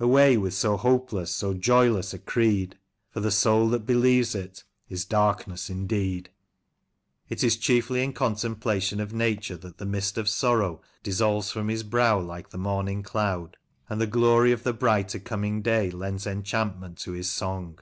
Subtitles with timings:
[0.00, 2.76] Away with so hopeless, so joyless a creed,
[3.10, 6.30] For the soul that believes it is darkened indeed!"
[7.28, 11.84] It is chiefly in contemplation of Nature that the mist of sorrow dissolves from his
[11.84, 13.56] brow like the morning cloud,
[13.88, 17.78] and the glory of the brighter coming day lends enchantment to his song.